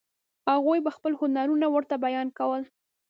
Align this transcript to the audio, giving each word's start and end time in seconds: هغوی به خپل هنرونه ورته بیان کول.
هغوی 0.51 0.79
به 0.85 0.91
خپل 0.95 1.11
هنرونه 1.21 1.67
ورته 1.69 1.95
بیان 2.05 2.27
کول. 2.37 2.61